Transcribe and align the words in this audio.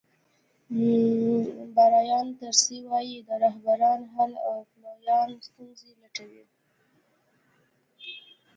برایان 1.75 2.27
تریسي 2.39 2.77
وایي 2.89 3.17
رهبران 3.43 3.99
حل 4.13 4.31
او 4.47 4.55
پلویان 4.71 5.29
ستونزې 5.45 5.91
لټوي. 6.01 6.43